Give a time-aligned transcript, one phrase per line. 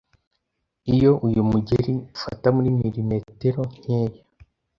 [0.93, 4.17] iyo uyu mugeri ufata muri milimetero nkeya